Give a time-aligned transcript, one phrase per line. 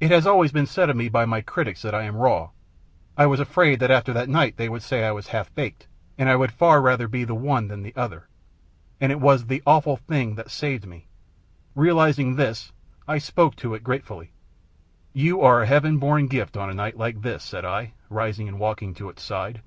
[0.00, 2.52] It has always been said of me by my critics that I am raw;
[3.18, 6.26] I was afraid that after that night they would say I was half baked, and
[6.26, 8.28] I would far rather be the one than the other;
[8.98, 11.06] and it was the Awful Thing that saved me.
[11.74, 12.72] Realizing this,
[13.06, 14.32] I spoke to it gratefully.
[15.12, 18.52] "You are a heaven born gift on a night like this," said I, rising up
[18.52, 19.60] and walking to its side.